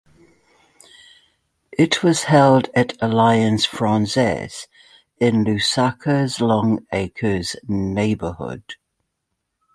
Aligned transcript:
It 1.77 2.01
was 2.01 2.23
held 2.23 2.69
at 2.73 2.97
Alliance 3.03 3.65
Francaise 3.65 4.67
in 5.19 5.43
Lusaka's 5.45 6.39
Longacres 6.39 7.55
neighborhood. 7.67 8.77